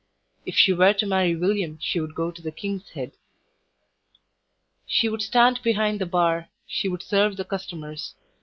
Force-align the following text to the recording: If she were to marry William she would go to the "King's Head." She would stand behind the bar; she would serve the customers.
If 0.47 0.55
she 0.55 0.73
were 0.73 0.93
to 0.95 1.05
marry 1.05 1.35
William 1.35 1.77
she 1.79 1.99
would 1.99 2.15
go 2.15 2.31
to 2.31 2.41
the 2.41 2.51
"King's 2.51 2.89
Head." 2.89 3.11
She 4.87 5.07
would 5.07 5.21
stand 5.21 5.61
behind 5.61 6.01
the 6.01 6.07
bar; 6.07 6.49
she 6.65 6.87
would 6.87 7.03
serve 7.03 7.37
the 7.37 7.45
customers. 7.45 8.15